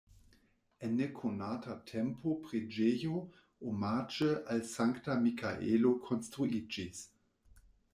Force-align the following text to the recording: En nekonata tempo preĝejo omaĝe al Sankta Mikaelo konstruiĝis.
En 0.85 0.95
nekonata 1.01 1.75
tempo 1.91 2.33
preĝejo 2.47 3.21
omaĝe 3.73 4.33
al 4.57 4.67
Sankta 4.75 5.23
Mikaelo 5.29 5.97
konstruiĝis. 6.11 7.09